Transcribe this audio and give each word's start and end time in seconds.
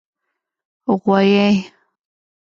🐂 0.85 0.89
غوایی 1.03 1.53